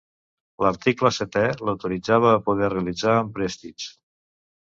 L'article 0.65 1.11
setè 1.17 1.43
l'autoritzava 1.67 2.33
a 2.37 2.41
poder 2.47 2.71
realitzar 2.75 3.19
emprèstits. 3.27 3.93